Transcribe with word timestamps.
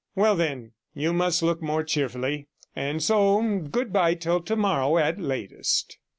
Well, 0.15 0.35
then, 0.35 0.71
you 0.95 1.13
must 1.13 1.43
look 1.43 1.61
more 1.61 1.83
cheerfully; 1.83 2.47
and 2.75 3.03
so 3.03 3.59
goodbye 3.69 4.15
till 4.15 4.41
tomorrow 4.41 4.97
at 4.97 5.19
latest.' 5.19 5.99